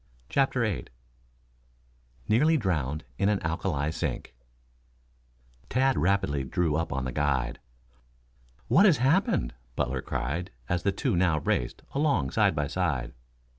[0.29, 0.85] CHAPTER VIII
[2.27, 4.33] NEARLY DROWNED IN AN ALKALI SINK
[5.69, 7.59] Tad rapidly drew up on the guide.
[8.67, 13.13] "What has happened?" Butler cried as the two now raced along side by side.